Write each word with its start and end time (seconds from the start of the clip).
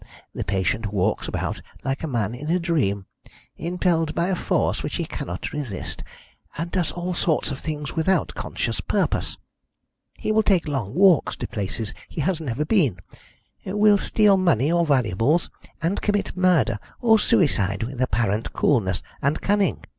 The 0.33 0.43
patient 0.43 0.91
walks 0.91 1.27
about 1.27 1.61
like 1.83 2.01
a 2.01 2.07
man 2.07 2.33
in 2.33 2.49
a 2.49 2.57
dream, 2.59 3.05
impelled 3.55 4.15
by 4.15 4.29
a 4.29 4.35
force 4.35 4.81
which 4.81 4.95
he 4.95 5.05
cannot 5.05 5.53
resist, 5.53 6.01
and 6.57 6.71
does 6.71 6.91
all 6.91 7.13
sorts 7.13 7.51
of 7.51 7.59
things 7.59 7.95
without 7.95 8.33
conscious 8.33 8.79
purpose. 8.81 9.37
He 10.17 10.31
will 10.31 10.41
take 10.41 10.67
long 10.67 10.95
walks 10.95 11.35
to 11.35 11.47
places 11.47 11.93
he 12.09 12.21
has 12.21 12.41
never 12.41 12.65
been, 12.65 12.97
will 13.63 13.99
steal 13.99 14.37
money 14.37 14.71
or 14.71 14.87
valuables, 14.87 15.51
and 15.83 16.01
commit 16.01 16.35
murder 16.35 16.79
or 16.99 17.19
suicide 17.19 17.83
with 17.83 18.01
apparent 18.01 18.53
coolness 18.53 19.03
and 19.21 19.39
cunning. 19.39 19.83